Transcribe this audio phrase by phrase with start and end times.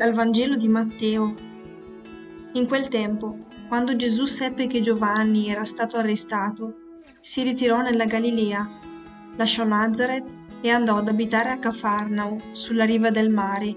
[0.00, 1.34] dal Vangelo di Matteo.
[2.54, 3.36] In quel tempo,
[3.68, 8.66] quando Gesù seppe che Giovanni era stato arrestato, si ritirò nella Galilea,
[9.36, 10.24] lasciò Nazareth
[10.62, 13.76] e andò ad abitare a Cafarnao, sulla riva del mare,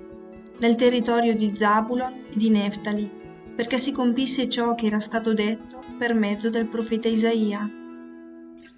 [0.60, 3.12] nel territorio di Zabulon e di Neftali,
[3.54, 7.70] perché si compisse ciò che era stato detto per mezzo del profeta Isaia.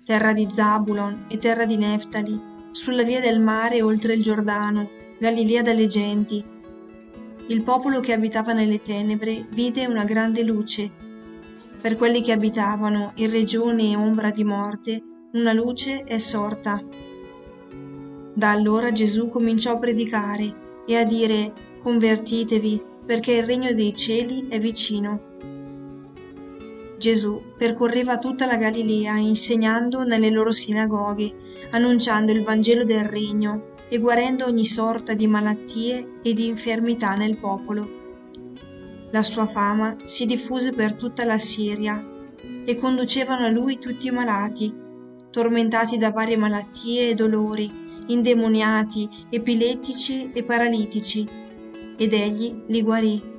[0.04, 2.42] Terra di Zabulon e terra di Neftali,
[2.72, 6.54] sulla via del mare oltre il Giordano, Galilea delle genti.
[7.48, 10.90] Il popolo che abitava nelle tenebre vide una grande luce.
[11.80, 16.84] Per quelli che abitavano in regione ombra di morte, una luce è sorta.
[18.34, 24.48] Da allora Gesù cominciò a predicare e a dire convertitevi perché il regno dei cieli
[24.50, 25.34] è vicino.
[26.98, 31.32] Gesù percorreva tutta la Galilea insegnando nelle loro sinagoghe,
[31.70, 37.38] annunciando il Vangelo del regno e guarendo ogni sorta di malattie e di infermità nel
[37.38, 38.04] popolo.
[39.12, 42.04] La sua fama si diffuse per tutta la Siria
[42.66, 44.74] e conducevano a lui tutti i malati,
[45.30, 47.72] tormentati da varie malattie e dolori,
[48.08, 51.28] indemoniati, epilettici e paralitici,
[51.98, 53.34] ed egli li guarì.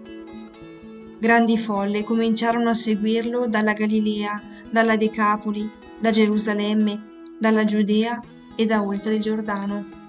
[1.18, 8.20] Grandi folle cominciarono a seguirlo dalla Galilea, dalla Decapoli, da Gerusalemme, dalla Giudea
[8.54, 10.05] e da oltre il Giordano.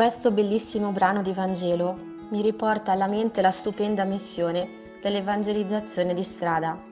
[0.00, 1.94] Questo bellissimo brano di Vangelo
[2.30, 6.82] mi riporta alla mente la stupenda missione dell'evangelizzazione di strada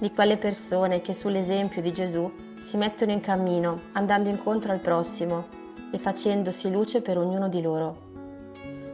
[0.00, 2.28] di quelle persone che sull'esempio di Gesù
[2.60, 5.46] si mettono in cammino, andando incontro al prossimo
[5.92, 7.98] e facendosi luce per ognuno di loro.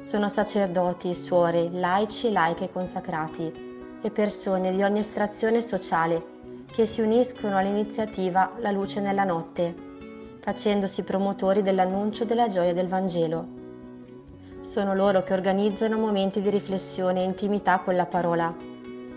[0.00, 6.22] Sono sacerdoti, suore, laici laiche consacrati e persone di ogni estrazione sociale
[6.70, 9.95] che si uniscono all'iniziativa La luce nella notte,
[10.46, 13.48] facendosi promotori dell'annuncio della gioia del Vangelo.
[14.60, 18.54] Sono loro che organizzano momenti di riflessione e intimità con la parola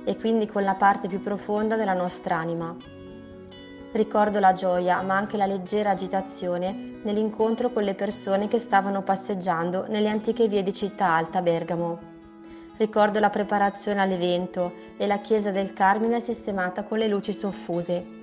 [0.03, 2.75] e quindi con la parte più profonda della nostra anima.
[3.91, 9.85] Ricordo la gioia, ma anche la leggera agitazione nell'incontro con le persone che stavano passeggiando
[9.87, 11.99] nelle antiche vie di Città Alta Bergamo.
[12.77, 18.17] Ricordo la preparazione all'evento e la chiesa del Carmine sistemata con le luci soffuse,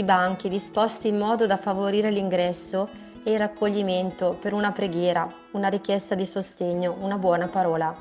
[0.00, 2.88] i banchi disposti in modo da favorire l'ingresso
[3.22, 7.94] e il raccoglimento per una preghiera, una richiesta di sostegno, una buona parola.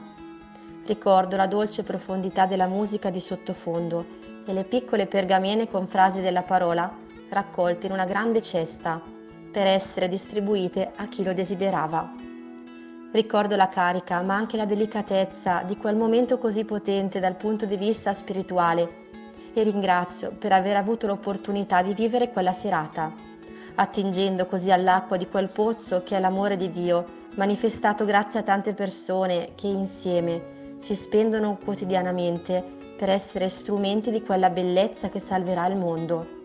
[0.85, 4.05] Ricordo la dolce profondità della musica di sottofondo
[4.45, 6.89] e le piccole pergamene con frasi della parola
[7.29, 9.01] raccolte in una grande cesta
[9.51, 12.13] per essere distribuite a chi lo desiderava.
[13.11, 17.75] Ricordo la carica, ma anche la delicatezza di quel momento così potente dal punto di
[17.75, 19.08] vista spirituale
[19.53, 23.13] e ringrazio per aver avuto l'opportunità di vivere quella serata,
[23.75, 27.05] attingendo così all'acqua di quel pozzo che è l'amore di Dio,
[27.35, 32.63] manifestato grazie a tante persone che insieme si spendono quotidianamente
[32.97, 36.38] per essere strumenti di quella bellezza che salverà il mondo.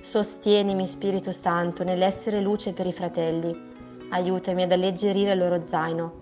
[0.00, 3.74] Sostienimi, Spirito Santo, nell'essere luce per i fratelli.
[4.10, 6.12] Aiutami ad alleggerire il loro zaino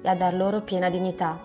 [0.00, 1.38] e a dar loro piena dignità.